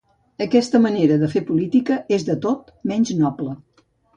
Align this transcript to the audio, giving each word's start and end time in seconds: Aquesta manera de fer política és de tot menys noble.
Aquesta 0.45 0.79
manera 0.85 1.17
de 1.25 1.29
fer 1.35 1.43
política 1.51 1.99
és 2.19 2.27
de 2.31 2.39
tot 2.49 2.75
menys 2.93 3.17
noble. 3.25 3.55